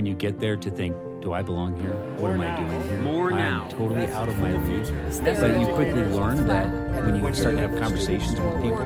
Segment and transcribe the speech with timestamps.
[0.00, 1.92] when you get there to think, do I belong here?
[2.16, 2.98] What am I doing here?
[3.02, 3.68] More I'm now.
[3.68, 4.86] totally out of my league.
[5.22, 8.78] But But you quickly learn that when you start to have conversations with people,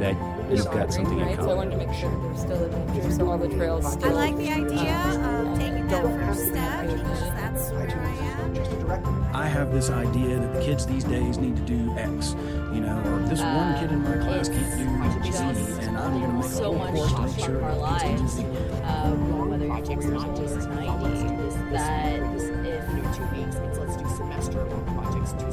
[0.00, 0.16] that
[0.50, 1.36] you've got something in right?
[1.36, 1.88] So I wanted to common.
[1.88, 4.12] make sure there's still adventures, so all the trails I still.
[4.12, 9.34] like the idea of taking that first step because that's where I am.
[9.36, 12.34] I have this idea that the kids these days need to do X,
[12.74, 16.26] you know, or this one kid in my class can't do Z, and I'm going
[16.26, 18.56] to make a so whole much course to make sure of our it lives, into
[18.56, 18.82] Z.
[18.82, 19.45] um,
[19.88, 22.18] whether you're taking something to 90, is that
[22.66, 25.32] if you know, two weeks means let's do semester long projects.
[25.32, 25.50] Two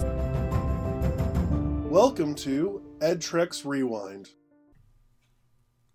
[1.89, 4.29] Welcome to EdTrex Rewind.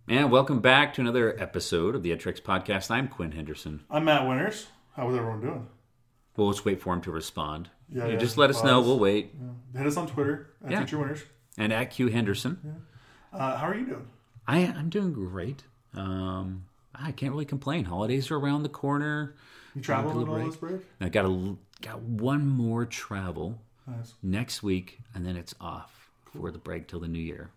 [0.09, 2.91] And welcome back to another episode of the EdTrex podcast.
[2.93, 3.83] I'm Quin Henderson.
[3.91, 4.69] I'm Matt Winters.
[4.95, 5.67] How is everyone doing?
[6.37, 7.71] Well, let's wait for him to respond.
[7.93, 8.19] Yeah, You yeah.
[8.19, 8.81] just let us know.
[8.81, 9.35] We'll wait.
[9.77, 10.81] Hit us on Twitter at Yeah.
[10.81, 11.25] Teacher Winters.
[11.57, 12.85] And at Q Henderson.
[13.33, 14.07] Uh, how are you doing?
[14.47, 15.65] I, I'm doing great.
[15.95, 16.65] Um,
[17.01, 17.85] I can't really complain.
[17.85, 19.35] Holidays are around the corner.
[19.75, 20.47] You at all break.
[20.47, 20.81] this break?
[21.01, 24.15] I got a got one more travel Nice.
[24.23, 27.51] next week, and then it's off for the break till the new year.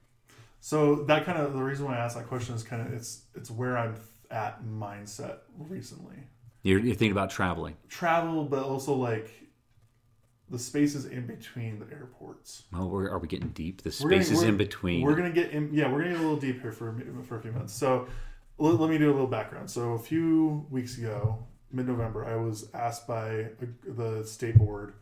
[0.59, 3.23] So that kind of the reason why I asked that question is kind of it's
[3.35, 3.95] it's where I'm
[4.29, 6.17] at mindset recently.
[6.63, 7.75] You're, you're thinking about traveling.
[7.89, 9.31] Travel, but also like
[10.49, 12.63] the spaces in between the airports.
[12.75, 13.81] Oh, we're, are we getting deep?
[13.81, 15.01] The gonna- spaces we're- in between.
[15.01, 15.73] We're gonna get in.
[15.73, 17.73] Yeah, we're gonna get a little deep here for a for a few minutes.
[17.73, 18.07] So
[18.61, 19.69] let, let me do a little background.
[19.69, 21.39] So a few weeks ago,
[21.71, 24.93] mid November, I was asked by a, the state board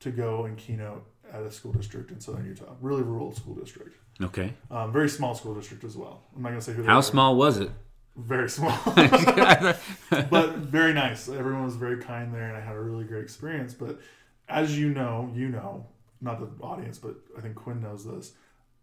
[0.00, 3.96] to go and keynote at a school district in southern Utah, really rural school district,
[4.20, 4.52] okay.
[4.70, 6.22] um, very small school district as well.
[6.34, 6.82] I'm not gonna say who.
[6.82, 7.70] How small was it?
[8.16, 8.76] Very small,
[10.30, 11.28] but very nice.
[11.28, 13.72] Everyone was very kind there, and I had a really great experience.
[13.72, 14.00] But
[14.48, 15.86] as you know, you know,
[16.20, 18.32] not the audience, but I think Quin knows this.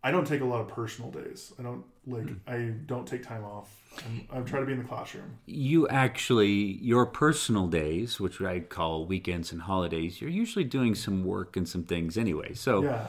[0.04, 1.54] I don't take a lot of personal days.
[1.60, 2.24] I don't like.
[2.24, 2.36] Hmm.
[2.48, 3.76] I don't take time off.
[4.06, 5.40] I'm, I try to be in the classroom.
[5.46, 11.26] you actually, your personal days, which I call weekends and holidays, you're usually doing some
[11.26, 12.54] work and some things anyway.
[12.54, 13.08] So Yeah.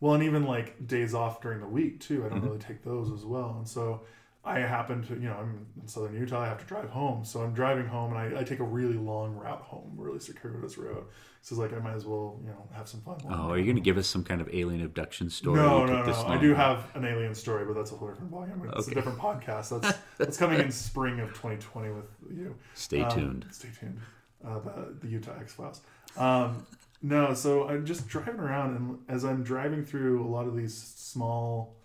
[0.00, 2.24] Well, and even like days off during the week too.
[2.24, 2.46] I don't mm-hmm.
[2.48, 3.54] really take those as well.
[3.58, 4.00] And so
[4.44, 6.40] I happen to, you know, I'm in southern Utah.
[6.40, 8.94] I have to drive home, so I'm driving home, and I, I take a really
[8.96, 11.04] long route home, really circuitous road.
[11.42, 13.18] So it's like I might as well, you know, have some fun.
[13.30, 15.60] Oh, are you going to give us some kind of alien abduction story?
[15.60, 16.12] No, no, no.
[16.26, 18.62] I do have an alien story, but that's a whole different volume.
[18.76, 18.92] It's Okay.
[18.92, 19.80] a different podcast.
[19.80, 22.56] That's that's coming in spring of 2020 with you.
[22.74, 23.46] Stay Um, tuned.
[23.50, 24.00] Stay tuned.
[24.44, 25.82] Uh, the the Utah X Files.
[26.16, 26.66] Um,
[27.00, 30.74] no, so I'm just driving around, and as I'm driving through a lot of these
[30.76, 31.76] small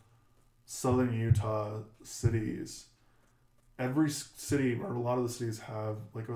[0.68, 2.88] southern Utah cities,
[3.80, 6.28] every city or a lot of the cities have like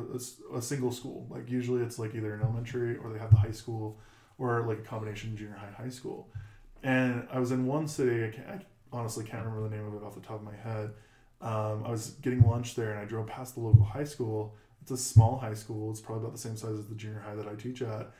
[0.53, 1.27] a single school.
[1.29, 3.99] Like usually it's like either an elementary or they have the high school
[4.39, 6.29] or like a combination junior high high school.
[6.81, 8.23] And I was in one city.
[8.23, 8.59] I, can't, I
[8.93, 10.91] honestly can't remember the name of it off the top of my head.
[11.41, 14.55] Um, I was getting lunch there, and I drove past the local high school.
[14.81, 15.91] It's a small high school.
[15.91, 18.11] It's probably about the same size as the junior high that I teach at,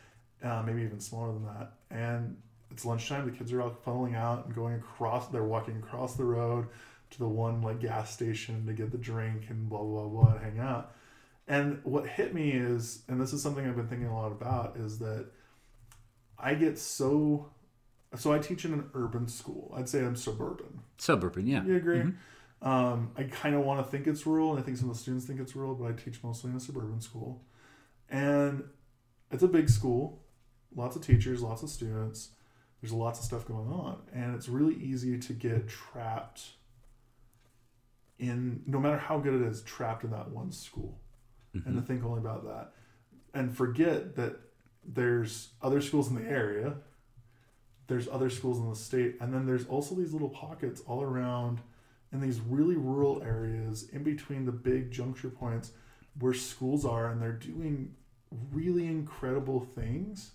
[0.43, 1.72] uh, maybe even smaller than that.
[1.89, 2.38] And
[2.71, 3.25] it's lunchtime.
[3.25, 5.27] The kids are all funneling out and going across.
[5.27, 6.67] They're walking across the road
[7.11, 10.39] to the one like gas station to get the drink and blah blah blah, and
[10.41, 10.95] hang out.
[11.47, 14.77] And what hit me is, and this is something I've been thinking a lot about,
[14.77, 15.27] is that
[16.39, 17.51] I get so.
[18.15, 19.73] So I teach in an urban school.
[19.75, 20.81] I'd say I'm suburban.
[20.97, 21.63] Suburban, yeah.
[21.63, 22.03] You agree?
[22.61, 25.01] Um, I kind of want to think it's rural, and I think some of the
[25.01, 27.43] students think it's rural, but I teach mostly in a suburban school.
[28.09, 28.65] And
[29.31, 30.21] it's a big school,
[30.75, 32.31] lots of teachers, lots of students.
[32.81, 36.41] There's lots of stuff going on, and it's really easy to get trapped
[38.17, 40.99] in, no matter how good it is, trapped in that one school,
[41.53, 41.79] and to mm-hmm.
[41.81, 42.71] think only about that,
[43.33, 44.39] and forget that
[44.83, 46.73] there's other schools in the area,
[47.87, 51.59] there's other schools in the state, and then there's also these little pockets all around
[52.11, 55.71] in these really rural areas in between the big juncture points
[56.19, 57.93] where schools are and they're doing
[58.51, 60.31] really incredible things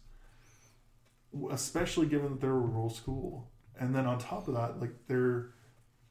[1.51, 3.49] especially given that they're a rural school
[3.79, 5.51] and then on top of that like they're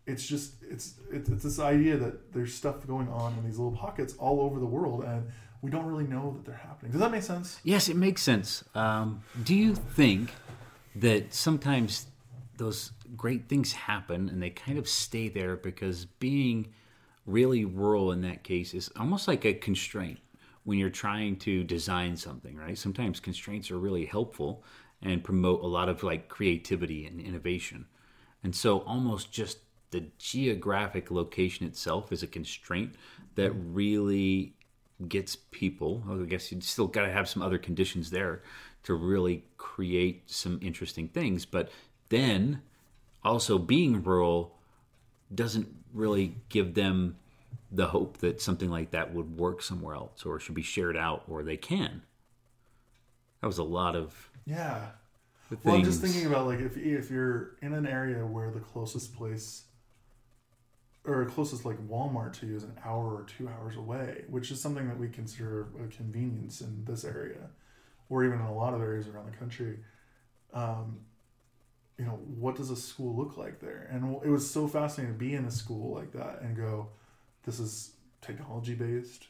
[0.06, 3.76] it's just it's it's, it's this idea that there's stuff going on in these little
[3.76, 5.28] pockets all over the world and
[5.62, 8.64] we don't really know that they're happening does that make sense Yes, it makes sense.
[8.76, 10.30] Um, do you think
[10.96, 12.06] that sometimes
[12.58, 16.68] those great things happen and they kind of stay there because being
[17.26, 20.20] really rural in that case is almost like a constraint
[20.64, 22.78] when you're trying to design something, right?
[22.78, 24.64] Sometimes constraints are really helpful
[25.06, 27.86] and promote a lot of like creativity and innovation.
[28.44, 29.60] And so almost just
[29.92, 32.96] the geographic location itself is a constraint
[33.36, 34.54] that really
[35.10, 38.42] gets people i guess you still got to have some other conditions there
[38.82, 41.70] to really create some interesting things but
[42.08, 42.62] then
[43.26, 44.56] also being rural
[45.34, 47.18] doesn't really give them
[47.72, 51.24] the hope that something like that would work somewhere else or should be shared out
[51.28, 52.04] or they can.
[53.42, 54.88] That was a lot of Yeah.
[55.64, 59.16] Well, I'm just thinking about like if if you're in an area where the closest
[59.16, 59.66] place
[61.06, 64.60] or closest like Walmart to you is an hour or two hours away, which is
[64.60, 67.50] something that we consider a convenience in this area,
[68.10, 69.80] or even in a lot of areas around the country.
[70.54, 71.02] Um,
[71.98, 73.88] you know, what does a school look like there?
[73.92, 76.90] And it was so fascinating to be in a school like that and go,
[77.46, 77.92] this is
[78.22, 79.28] technology based.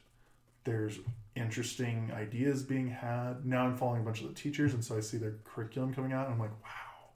[0.65, 0.99] There's
[1.35, 3.45] interesting ideas being had.
[3.45, 6.11] Now I'm following a bunch of the teachers, and so I see their curriculum coming
[6.11, 7.09] out, and I'm like, wow,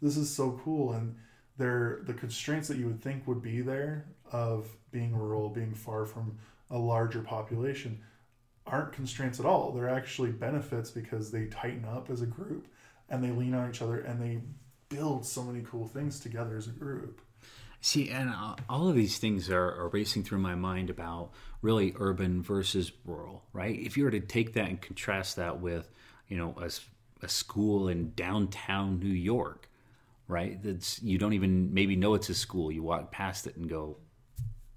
[0.00, 0.92] this is so cool.
[0.92, 1.16] And
[1.58, 6.06] they're the constraints that you would think would be there of being rural, being far
[6.06, 6.38] from
[6.70, 8.00] a larger population,
[8.66, 9.72] aren't constraints at all.
[9.72, 12.66] They're actually benefits because they tighten up as a group
[13.08, 14.40] and they lean on each other and they
[14.88, 17.20] build so many cool things together as a group.
[17.84, 21.92] See, and uh, all of these things are, are racing through my mind about really
[21.96, 23.78] urban versus rural, right?
[23.78, 25.90] If you were to take that and contrast that with,
[26.26, 26.56] you know,
[27.20, 29.68] a school in downtown New York,
[30.28, 30.62] right?
[30.62, 32.72] That's you don't even maybe know it's a school.
[32.72, 33.98] You walk past it and go,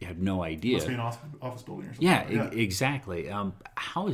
[0.02, 0.74] you have no idea.
[0.74, 2.06] Must be an office, office building or something.
[2.10, 3.30] Yeah, e- exactly.
[3.30, 4.12] Um, how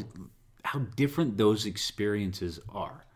[0.64, 3.08] how different those experiences are,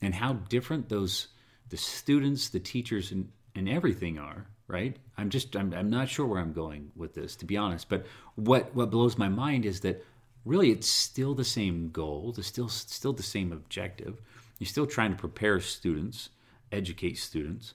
[0.00, 1.28] and how different those
[1.68, 4.48] the students, the teachers, and and everything are.
[4.68, 4.96] Right.
[5.18, 7.88] I'm just I'm I'm not sure where I'm going with this, to be honest.
[7.88, 8.06] But
[8.36, 10.04] what what blows my mind is that
[10.44, 12.34] really it's still the same goal.
[12.36, 14.22] It's still still the same objective.
[14.58, 16.30] You're still trying to prepare students,
[16.70, 17.74] educate students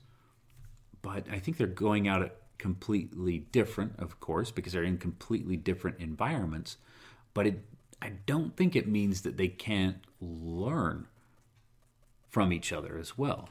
[1.07, 5.55] but I think they're going out at completely different, of course, because they're in completely
[5.55, 6.77] different environments.
[7.33, 7.59] But it,
[8.01, 11.07] I don't think it means that they can't learn
[12.27, 13.47] from each other as well.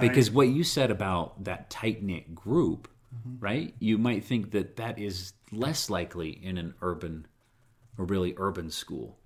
[0.00, 2.88] Because what you said about that tight knit group,
[3.38, 3.74] right?
[3.78, 7.26] You might think that that is less likely in an urban
[7.96, 9.18] or really urban school.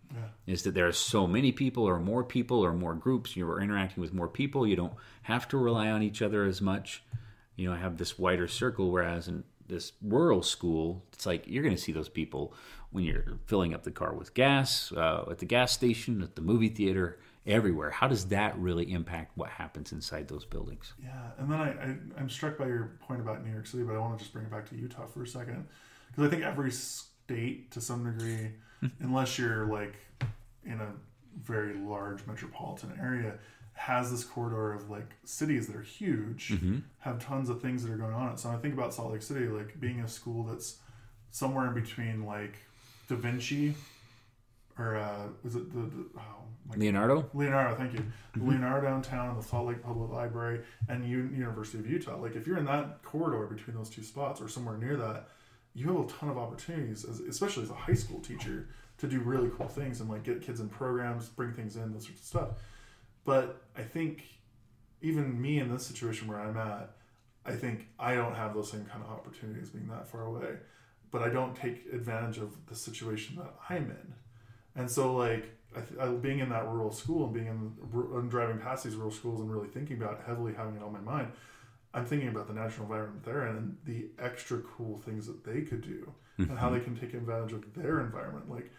[0.47, 3.37] Is that there are so many people, or more people, or more groups.
[3.37, 4.67] You're interacting with more people.
[4.67, 7.03] You don't have to rely on each other as much.
[7.57, 8.91] You know, have this wider circle.
[8.91, 12.55] Whereas in this rural school, it's like you're going to see those people
[12.91, 16.43] when you're filling up the car with gas, uh, at the gas station, at the
[16.43, 17.19] movie theater,
[17.49, 17.91] everywhere.
[17.91, 20.93] How does that really impact what happens inside those buildings?
[21.03, 23.97] Yeah, and then I, I I'm struck by your point about New York City, but
[23.97, 25.67] I want to just bring it back to Utah for a second
[26.09, 28.53] because I think every state, to some degree,
[29.01, 29.95] unless you're like
[30.65, 30.89] in a
[31.43, 33.35] very large metropolitan area,
[33.75, 36.79] has this corridor of like cities that are huge, mm-hmm.
[36.99, 38.37] have tons of things that are going on.
[38.37, 40.79] So I think about Salt Lake City, like being a school that's
[41.31, 42.57] somewhere in between like
[43.09, 43.75] Da Vinci
[44.79, 47.29] or uh, is it the, the oh Leonardo?
[47.35, 48.05] Leonardo, thank you.
[48.37, 52.17] Leonardo downtown, the Salt Lake Public Library, and U- University of Utah.
[52.17, 55.29] Like, if you're in that corridor between those two spots or somewhere near that,
[55.75, 59.21] you have a ton of opportunities, as, especially as a high school teacher, to do
[59.21, 62.27] really cool things and like get kids in programs, bring things in, those sorts of
[62.27, 62.49] stuff.
[63.25, 64.25] But I think
[65.01, 66.97] even me in this situation where I'm at,
[67.47, 70.57] I think I don't have those same kind of opportunities being that far away.
[71.11, 74.15] But I don't take advantage of the situation that I'm in.
[74.79, 77.73] And so, like, I th- I, being in that rural school and being in
[78.17, 80.93] and driving past these rural schools and really thinking about it, heavily having it on
[80.93, 81.33] my mind,
[81.93, 85.83] I'm thinking about the natural environment they're and the extra cool things that they could
[85.83, 88.49] do and how they can take advantage of their environment.
[88.49, 88.71] Like,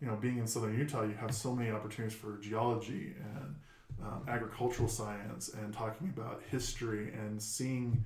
[0.00, 3.56] you know, being in southern Utah, you have so many opportunities for geology and
[4.02, 8.04] um, agricultural science and talking about history and seeing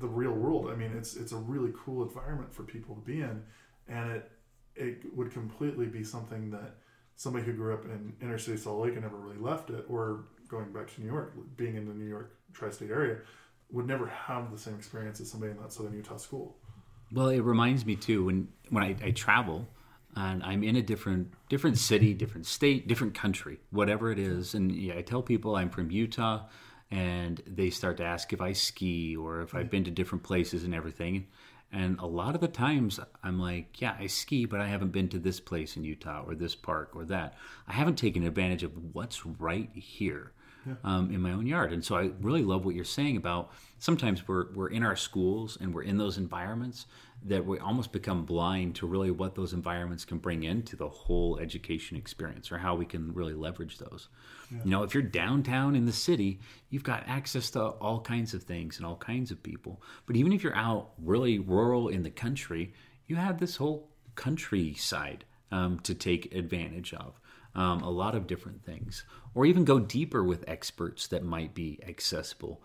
[0.00, 0.68] the real world.
[0.70, 3.42] I mean, it's it's a really cool environment for people to be in,
[3.88, 4.30] and it
[4.76, 6.76] it would completely be something that
[7.16, 10.24] somebody who grew up in inner city Salt Lake and never really left it, or
[10.48, 13.18] going back to New York, being in the New York tri-state area,
[13.70, 16.56] would never have the same experience as somebody in that southern Utah school.
[17.12, 19.68] Well, it reminds me too when when I, I travel
[20.14, 24.72] and I'm in a different different city, different state, different country, whatever it is, and
[24.72, 26.46] yeah, I tell people I'm from Utah,
[26.90, 29.70] and they start to ask if I ski or if I've mm-hmm.
[29.70, 31.26] been to different places and everything.
[31.72, 35.08] And a lot of the times I'm like, yeah, I ski, but I haven't been
[35.10, 37.34] to this place in Utah or this park or that.
[37.66, 40.32] I haven't taken advantage of what's right here
[40.84, 41.72] um, in my own yard.
[41.72, 45.58] And so I really love what you're saying about sometimes we're, we're in our schools
[45.60, 46.86] and we're in those environments
[47.24, 51.38] that we almost become blind to really what those environments can bring into the whole
[51.38, 54.08] education experience or how we can really leverage those.
[54.64, 56.38] You know, if you're downtown in the city,
[56.70, 59.82] you've got access to all kinds of things and all kinds of people.
[60.06, 62.72] But even if you're out really rural in the country,
[63.06, 67.20] you have this whole countryside um, to take advantage of.
[67.56, 71.80] Um, a lot of different things, or even go deeper with experts that might be
[71.88, 72.60] accessible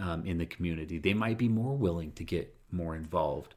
[0.00, 0.98] um, in the community.
[0.98, 3.54] They might be more willing to get more involved.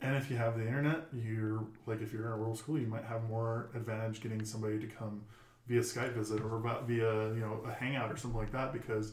[0.00, 2.86] And if you have the internet, you're like if you're in a rural school, you
[2.86, 5.22] might have more advantage getting somebody to come
[5.68, 9.12] via Skype visit or via you know a hangout or something like that because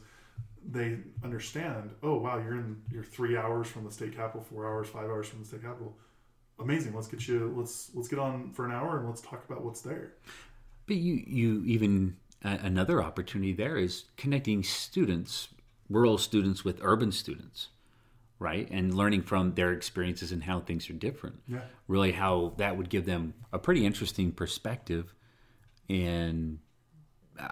[0.68, 1.92] they understand.
[2.02, 5.28] Oh wow, you're in you're three hours from the state capital, four hours, five hours
[5.28, 5.96] from the state capital.
[6.60, 6.96] Amazing.
[6.96, 7.54] Let's get you.
[7.56, 10.14] Let's let's get on for an hour and let's talk about what's there.
[10.90, 15.50] But you, you even uh, another opportunity there is connecting students,
[15.88, 17.68] rural students, with urban students,
[18.40, 18.68] right?
[18.72, 21.44] And learning from their experiences and how things are different.
[21.48, 21.60] Yeah.
[21.88, 25.14] Really, how that would give them a pretty interesting perspective.
[25.88, 26.58] And
[27.40, 27.48] uh,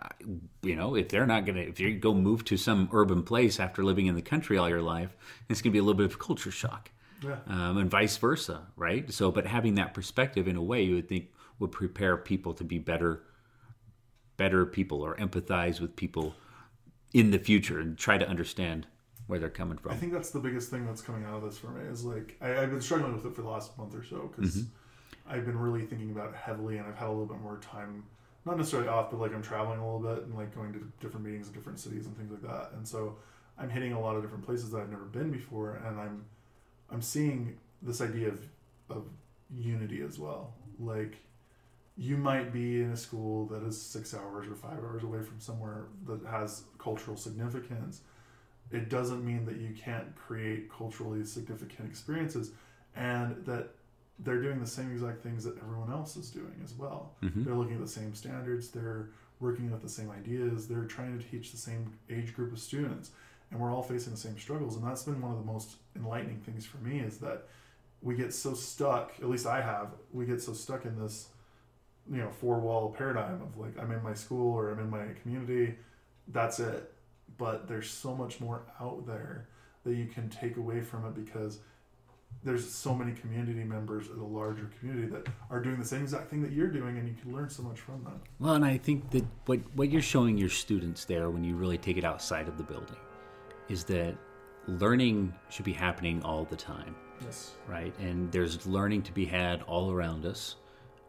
[0.64, 3.84] you know, if they're not gonna, if you go move to some urban place after
[3.84, 5.16] living in the country all your life,
[5.48, 6.90] it's gonna be a little bit of culture shock
[7.24, 7.38] Yeah.
[7.46, 9.14] um, and vice versa, right?
[9.14, 11.28] So, but having that perspective in a way you would think
[11.60, 13.24] would prepare people to be better,
[14.38, 16.36] better people or empathize with people
[17.14, 18.88] in the future and try to understand
[19.28, 19.92] where they're coming from.
[19.92, 22.38] I think that's the biggest thing that's coming out of this for me is like
[22.42, 25.30] I, I've been struggling with it for the last month or so because mm-hmm.
[25.30, 28.06] I've been really thinking about it heavily and I've had a little bit more time,
[28.46, 31.26] not necessarily off, but like I'm traveling a little bit and like going to different
[31.26, 32.72] meetings in different cities and things like that.
[32.76, 33.18] And so
[33.58, 36.26] I'm hitting a lot of different places that I've never been before, and I'm
[36.90, 38.40] I'm seeing this idea of
[38.90, 39.06] of
[39.54, 40.54] unity as well.
[40.80, 41.18] Like
[41.98, 45.40] you might be in a school that is six hours or five hours away from
[45.40, 48.02] somewhere that has cultural significance
[48.72, 52.52] it doesn't mean that you can't create culturally significant experiences
[52.96, 53.70] and that
[54.20, 57.14] they're doing the same exact things that everyone else is doing as well.
[57.24, 57.44] Mm-hmm.
[57.44, 61.26] They're looking at the same standards, they're working with the same ideas, they're trying to
[61.26, 63.12] teach the same age group of students,
[63.52, 64.76] and we're all facing the same struggles.
[64.76, 67.44] And that's been one of the most enlightening things for me is that
[68.02, 71.30] we get so stuck, at least I have, we get so stuck in this,
[72.12, 75.06] you know, four wall paradigm of like, I'm in my school or I'm in my
[75.22, 75.76] community,
[76.30, 76.94] that's it
[77.38, 79.48] but there's so much more out there
[79.84, 81.60] that you can take away from it because
[82.44, 86.30] there's so many community members of the larger community that are doing the same exact
[86.30, 88.78] thing that you're doing and you can learn so much from them Well, and I
[88.78, 92.48] think that what what you're showing your students there when you really take it outside
[92.48, 92.98] of the building
[93.70, 94.16] is that
[94.68, 96.96] learning should be happening all the time.
[97.24, 97.98] yes right?
[98.00, 100.56] And there's learning to be had all around us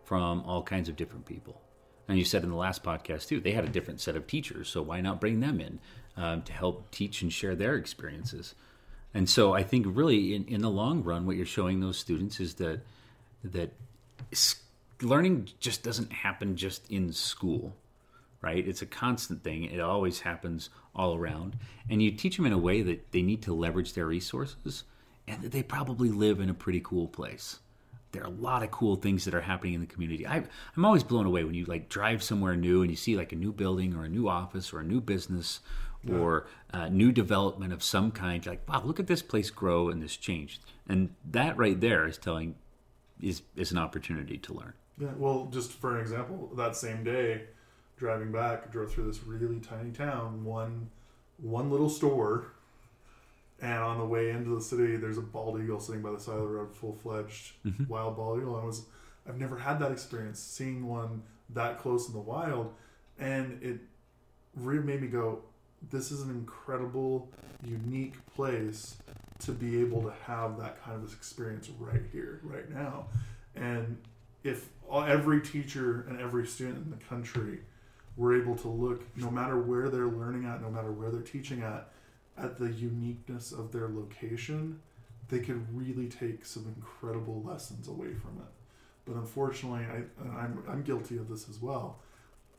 [0.08, 1.60] from all kinds of different people.
[2.08, 4.66] And you said in the last podcast too, they had a different set of teachers,
[4.66, 5.80] so why not bring them in
[6.16, 8.54] um, to help teach and share their experiences?
[9.12, 12.40] And so I think really in, in the long run, what you're showing those students
[12.40, 12.80] is that
[13.44, 13.74] that
[15.02, 17.76] learning just doesn't happen just in school,
[18.40, 18.66] right?
[18.66, 19.64] It's a constant thing.
[19.64, 21.58] It always happens all around.
[21.90, 24.84] And you teach them in a way that they need to leverage their resources
[25.26, 27.58] and that they probably live in a pretty cool place.
[28.12, 30.26] There are a lot of cool things that are happening in the community.
[30.26, 30.42] I,
[30.76, 33.36] I'm always blown away when you like drive somewhere new and you see like a
[33.36, 35.60] new building or a new office or a new business
[36.08, 38.44] or uh, new development of some kind.
[38.44, 40.60] You're like, wow, look at this place grow and this changed.
[40.88, 42.54] And that right there is telling
[43.20, 44.72] is is an opportunity to learn.
[44.98, 47.42] yeah well just for an example that same day
[47.96, 50.90] driving back I drove through this really tiny town one
[51.36, 52.52] one little store
[53.60, 56.36] and on the way into the city there's a bald eagle sitting by the side
[56.36, 57.84] of the road full-fledged mm-hmm.
[57.88, 58.56] wild bald eagle.
[58.56, 58.86] I was
[59.28, 62.72] i've never had that experience seeing one that close in the wild.
[63.18, 63.80] And it
[64.54, 65.42] really made me go
[65.90, 67.28] this is an incredible
[67.64, 68.96] unique place
[69.40, 73.06] to be able to have that kind of experience right here right now.
[73.54, 73.96] And
[74.44, 77.60] if every teacher and every student in the country
[78.16, 81.62] were able to look no matter where they're learning at no matter where they're teaching
[81.62, 81.92] at
[82.40, 84.80] at the uniqueness of their location
[85.28, 88.48] they could really take some incredible lessons away from it.
[89.04, 91.98] But unfortunately I, and I'm, I'm guilty of this as well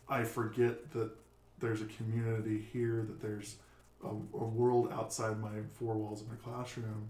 [0.08, 1.12] i forget that
[1.60, 3.58] there's a community here that there's
[4.04, 7.10] a, a world outside my four walls of my classroom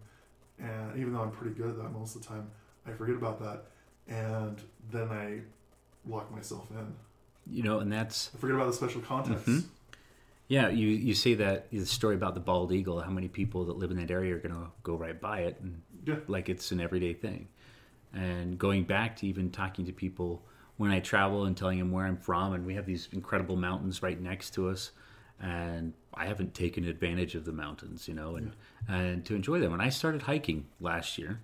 [0.60, 2.50] and even though i'm pretty good at that most of the time
[2.86, 3.68] i forget about that
[4.10, 4.62] and
[4.92, 5.40] then i
[6.06, 6.94] lock myself in.
[7.52, 9.46] You know, and that's i forget about the special context.
[9.46, 9.68] Mm-hmm.
[10.50, 10.68] Yeah.
[10.68, 13.00] You you say that the story about the bald eagle.
[13.00, 15.58] How many people that live in that area are going to go right by it
[15.62, 16.18] and Yeah.
[16.28, 17.48] like it's an everyday thing.
[18.14, 20.44] And going back to even talking to people
[20.78, 24.02] when I travel and telling them where I'm from, and we have these incredible mountains
[24.02, 24.92] right next to us,
[25.40, 28.54] and I haven't taken advantage of the mountains, you know, and
[28.88, 29.72] and to enjoy them.
[29.72, 31.42] When I started hiking last year,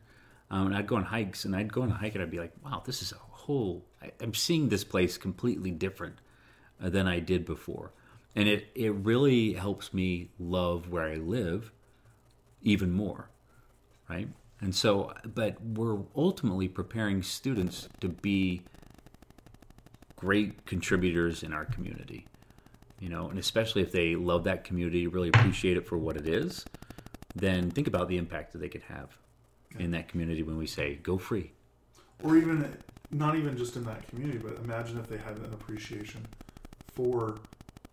[0.50, 2.40] um, and I'd go on hikes, and I'd go on a hike, and I'd be
[2.40, 6.16] like, "Wow, this is a whole." I, I'm seeing this place completely different
[6.82, 7.92] uh, than I did before,
[8.36, 11.72] and it it really helps me love where I live
[12.62, 13.30] even more,
[14.10, 14.28] right?
[14.62, 18.64] And so, but we're ultimately preparing students to be
[20.16, 22.26] great contributors in our community,
[23.00, 26.28] you know, and especially if they love that community, really appreciate it for what it
[26.28, 26.66] is,
[27.36, 29.18] then think about the impact that they could have.
[29.78, 31.52] in that community when we say go free.
[32.24, 32.76] or even
[33.12, 36.26] not even just in that community, but imagine if they had an appreciation
[36.94, 37.38] for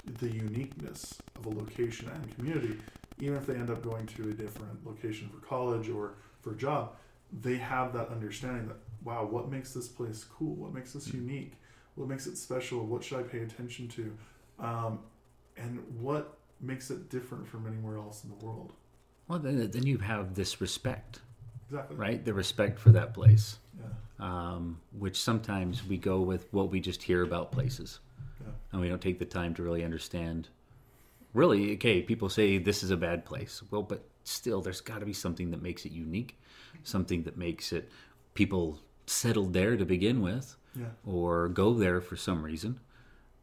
[0.04, 2.76] the uniqueness of a location and community,
[3.18, 6.56] even if they end up going to a different location for college or for a
[6.56, 6.96] job,
[7.40, 10.54] they have that understanding that wow, what makes this place cool?
[10.54, 11.54] What makes this unique?
[11.96, 12.86] What makes it special?
[12.86, 14.16] What should I pay attention to?
[14.60, 15.00] Um,
[15.56, 18.72] and what makes it different from anywhere else in the world?
[19.26, 21.20] Well, then, then you have this respect,
[21.68, 21.96] Exactly.
[21.96, 22.24] right?
[22.24, 23.86] The respect for that place, Yeah.
[24.54, 27.98] um, which sometimes we go with what we just hear about places.
[28.72, 30.48] And we don't take the time to really understand.
[31.34, 33.62] Really, okay, people say this is a bad place.
[33.70, 36.38] Well, but still, there's got to be something that makes it unique,
[36.82, 37.90] something that makes it
[38.34, 40.86] people settled there to begin with, Yeah.
[41.06, 42.80] or go there for some reason.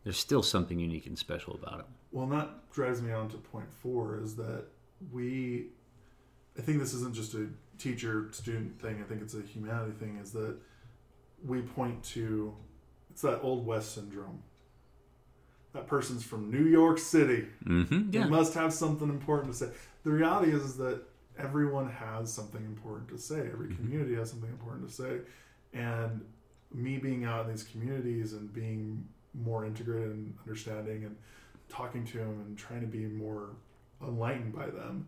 [0.04, 1.86] There's still something unique and special about it.
[2.12, 4.66] Well, and that drives me on to point four is that
[5.12, 5.68] we,
[6.58, 10.18] I think this isn't just a teacher student thing, I think it's a humanity thing,
[10.22, 10.56] is that
[11.46, 12.54] we point to,
[13.12, 14.42] it's that Old West syndrome.
[15.74, 17.46] That person's from New York City.
[17.66, 18.10] Mm-hmm.
[18.12, 19.70] They must have something important to say.
[20.04, 21.02] The reality is, is that
[21.38, 23.40] everyone has something important to say.
[23.52, 23.76] Every Mm-hmm.
[23.76, 25.20] community has something important to say.
[25.74, 26.22] And
[26.74, 31.16] me being out in these communities and being more integrated and understanding and
[31.70, 33.52] talking to them and trying to be more
[34.02, 35.08] enlightened by them,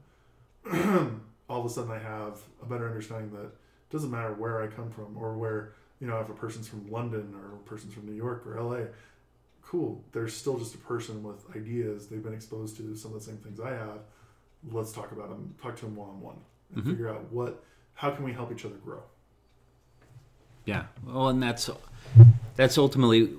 [1.49, 4.67] all of a sudden I have a better understanding that it doesn't matter where I
[4.67, 8.05] come from or where, you know, if a person's from London or a person's from
[8.05, 8.85] New York or LA,
[9.61, 10.03] cool.
[10.11, 12.07] They're still just a person with ideas.
[12.07, 13.99] They've been exposed to some of the same things I have.
[14.71, 15.55] Let's talk about them.
[15.61, 16.35] Talk to them one on one
[16.75, 17.63] and figure out what,
[17.93, 19.01] how can we help each other grow.
[20.65, 20.83] Yeah.
[21.05, 21.69] Well, and that's
[22.55, 23.29] that's ultimately,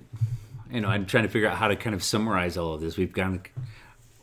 [0.71, 2.97] you know, I'm trying to figure out how to kind of summarize all of this.
[2.97, 3.43] We've gone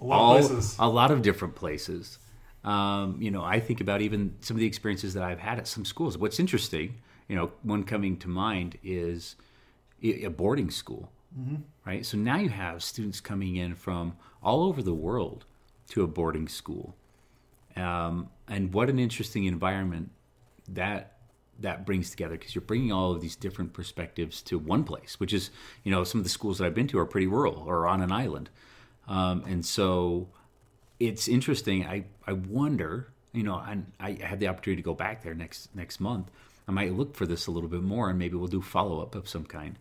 [0.01, 0.75] A lot all of places.
[0.79, 2.19] a lot of different places.
[2.63, 5.67] Um, you know, I think about even some of the experiences that I've had at
[5.67, 6.17] some schools.
[6.17, 6.95] What's interesting,
[7.29, 9.35] you know, one coming to mind is
[10.03, 11.09] a boarding school,
[11.85, 12.05] right?
[12.05, 15.45] So now you have students coming in from all over the world
[15.89, 16.95] to a boarding school,
[17.75, 20.11] um, and what an interesting environment
[20.67, 21.17] that
[21.59, 25.33] that brings together because you're bringing all of these different perspectives to one place, which
[25.33, 25.51] is,
[25.83, 28.01] you know, some of the schools that I've been to are pretty rural or on
[28.01, 28.49] an island,
[29.07, 30.29] um, and so
[30.99, 31.85] it's interesting.
[31.85, 35.73] I I wonder, you know, and I had the opportunity to go back there next
[35.75, 36.29] next month.
[36.67, 39.15] I might look for this a little bit more, and maybe we'll do follow up
[39.15, 39.77] of some kind.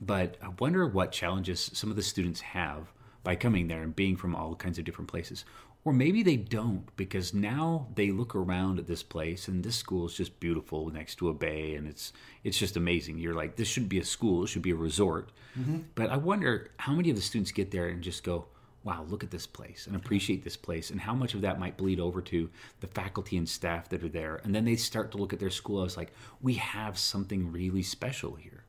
[0.00, 4.16] But I wonder what challenges some of the students have by coming there and being
[4.16, 5.44] from all kinds of different places.
[5.84, 10.06] Or maybe they don't because now they look around at this place and this school
[10.06, 12.12] is just beautiful next to a bay and it's
[12.44, 13.18] it's just amazing.
[13.18, 15.32] You're like, this should be a school, it should be a resort.
[15.58, 15.78] Mm-hmm.
[15.94, 18.46] But I wonder how many of the students get there and just go,
[18.84, 21.76] wow, look at this place and appreciate this place, and how much of that might
[21.76, 22.48] bleed over to
[22.80, 24.40] the faculty and staff that are there.
[24.44, 27.82] And then they start to look at their school as like, we have something really
[27.82, 28.59] special here.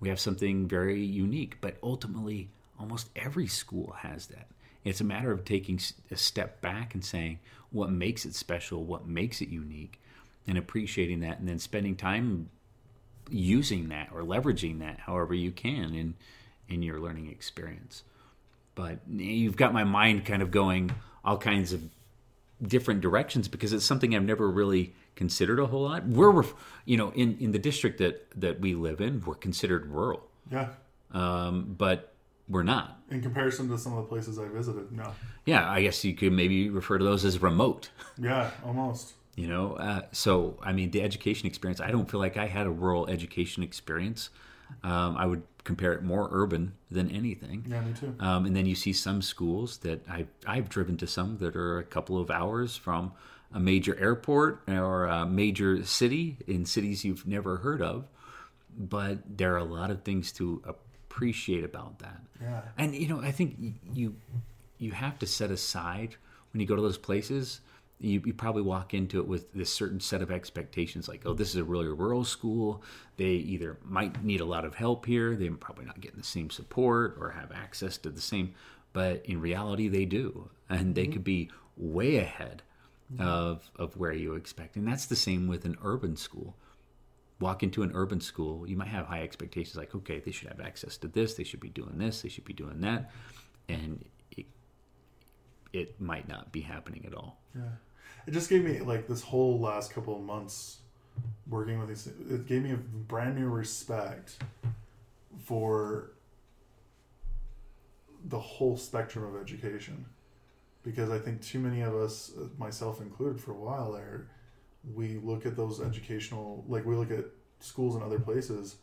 [0.00, 4.48] We have something very unique, but ultimately, almost every school has that.
[4.82, 5.78] It's a matter of taking
[6.10, 7.38] a step back and saying
[7.70, 10.00] what makes it special, what makes it unique,
[10.46, 12.48] and appreciating that, and then spending time
[13.30, 16.14] using that or leveraging that however you can in
[16.68, 18.02] in your learning experience
[18.74, 20.90] but eh, you've got my mind kind of going
[21.24, 21.82] all kinds of
[22.62, 26.06] different directions because it's something I've never really considered a whole lot.
[26.06, 26.44] We're,
[26.84, 30.68] you know, in, in the district that, that we live in, we're considered rural, Yeah.
[31.12, 32.12] um, but
[32.48, 33.00] we're not.
[33.10, 35.12] In comparison to some of the places I visited, no.
[35.46, 37.90] Yeah, I guess you could maybe refer to those as remote.
[38.22, 39.14] Yeah, almost.
[39.36, 41.80] You know, uh, so I mean, the education experience.
[41.80, 44.28] I don't feel like I had a rural education experience.
[44.82, 47.64] Um, I would compare it more urban than anything.
[47.68, 48.12] Yeah, me too.
[48.18, 51.78] Um, and then you see some schools that I've, I've driven to some that are
[51.78, 53.12] a couple of hours from
[53.54, 58.08] a major airport or a major city in cities you've never heard of.
[58.76, 62.20] But there are a lot of things to appreciate about that.
[62.42, 62.62] Yeah.
[62.76, 63.56] And you know, I think
[63.94, 64.16] you
[64.78, 66.16] you have to set aside
[66.52, 67.60] when you go to those places.
[68.00, 71.50] You, you probably walk into it with this certain set of expectations, like, oh, this
[71.50, 72.82] is a really rural school.
[73.16, 76.50] They either might need a lot of help here, they're probably not getting the same
[76.50, 78.54] support or have access to the same,
[78.92, 81.12] but in reality, they do, and they mm-hmm.
[81.12, 82.62] could be way ahead
[83.12, 83.22] mm-hmm.
[83.22, 84.76] of of where you expect.
[84.76, 86.56] And that's the same with an urban school
[87.40, 90.60] walk into an urban school, you might have high expectations like, okay, they should have
[90.60, 93.10] access to this, they should be doing this, they should be doing that.
[93.68, 94.46] And it,
[95.72, 97.40] it might not be happening at all.
[97.54, 97.62] Yeah.
[98.26, 100.78] It just gave me like this whole last couple of months
[101.48, 102.06] working with these.
[102.06, 104.38] It gave me a brand new respect
[105.44, 106.12] for
[108.24, 110.04] the whole spectrum of education,
[110.82, 114.28] because I think too many of us, myself included, for a while there,
[114.94, 117.24] we look at those educational, like we look at
[117.60, 118.76] schools in other places,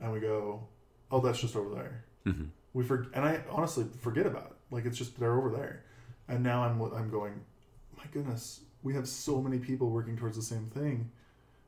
[0.00, 0.68] and we go,
[1.10, 2.44] "Oh, that's just over there." Mm-hmm.
[2.74, 4.56] We for and I honestly forget about it.
[4.70, 5.84] Like it's just they're over there,
[6.28, 7.40] and now I'm I'm going,
[7.96, 11.10] my goodness, we have so many people working towards the same thing.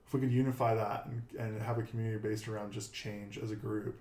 [0.07, 3.50] If we could unify that and, and have a community based around just change as
[3.50, 3.98] a group,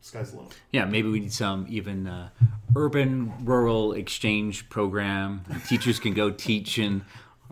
[0.00, 0.52] sky's the limit.
[0.72, 2.30] Yeah, maybe we need some even uh,
[2.76, 5.44] urban rural exchange program.
[5.66, 7.04] Teachers can go teach in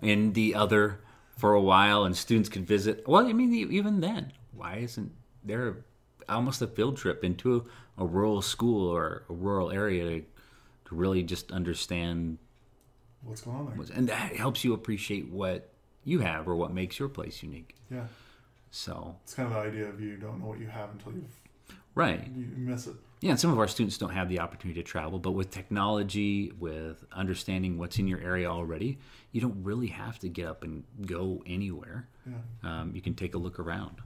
[0.02, 1.00] in the other
[1.36, 3.04] for a while, and students can visit.
[3.06, 5.12] Well, I mean, even then, why isn't
[5.44, 5.84] there
[6.28, 7.56] almost a field trip into
[7.96, 10.24] a, a rural school or a rural area to,
[10.86, 12.38] to really just understand?
[13.22, 13.96] What's going on there?
[13.96, 15.70] And that helps you appreciate what
[16.04, 17.74] you have or what makes your place unique.
[17.90, 18.06] Yeah,
[18.70, 21.40] So, it's kind of the idea of you don't know what you have until you've,
[21.94, 22.26] right.
[22.36, 22.94] you miss it.
[23.20, 26.52] Yeah, and some of our students don't have the opportunity to travel, but with technology,
[26.60, 28.98] with understanding what's in your area already,
[29.32, 32.08] you don't really have to get up and go anywhere.
[32.24, 33.96] Yeah, Um, you can take a look around.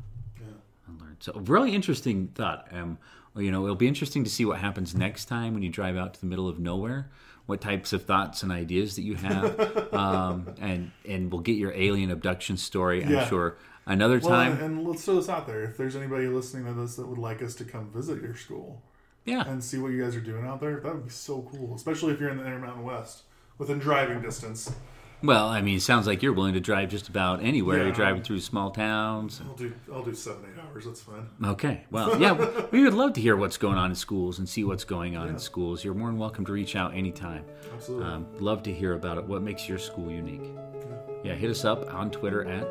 [0.86, 1.16] And learn.
[1.20, 2.68] So, really interesting thought.
[2.72, 2.98] Um,
[3.36, 6.14] you know, it'll be interesting to see what happens next time when you drive out
[6.14, 7.10] to the middle of nowhere.
[7.46, 11.72] What types of thoughts and ideas that you have, um, and and we'll get your
[11.72, 13.04] alien abduction story.
[13.04, 14.52] I'm sure another Well, time.
[14.52, 15.62] and, and let's throw this out there.
[15.64, 18.80] If there's anybody listening to this that would like us to come visit your school
[19.24, 21.74] yeah, and see what you guys are doing out there, that would be so cool.
[21.74, 23.22] Especially if you're in the Intermountain West,
[23.58, 24.70] within driving distance.
[25.22, 27.78] Well, I mean, it sounds like you're willing to drive just about anywhere.
[27.78, 27.84] Yeah.
[27.84, 29.40] You're driving through small towns.
[29.46, 30.84] I'll do I'll do seven eight hours.
[30.84, 31.28] That's fine.
[31.44, 31.84] Okay.
[31.90, 32.32] Well, yeah,
[32.70, 35.28] we would love to hear what's going on in schools and see what's going on
[35.28, 35.84] in schools.
[35.84, 37.44] You're more than welcome to reach out anytime.
[37.74, 38.06] Absolutely.
[38.06, 39.24] Um, love to hear about it.
[39.24, 40.50] What makes your school unique?
[41.24, 42.66] Yeah, hit us up on Twitter at,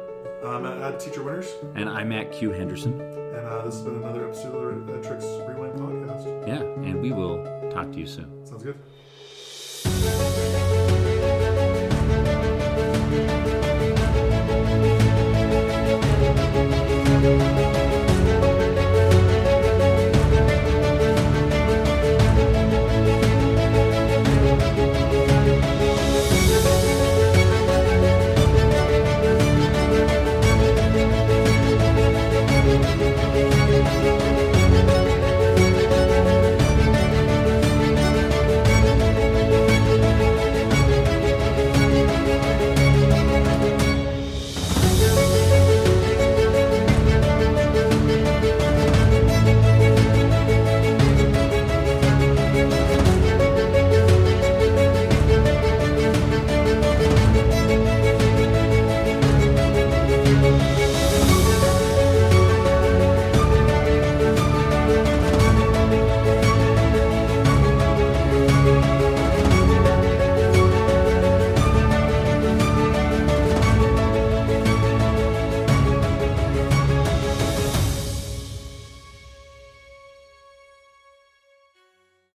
[0.46, 3.00] Um, at, at Teacher Winters, and I'm at Q Henderson.
[3.00, 6.48] and uh, this has been another episode of the Tricks Rewind podcast.
[6.48, 8.46] Yeah, and we will talk to you soon.
[8.46, 8.78] Sounds good.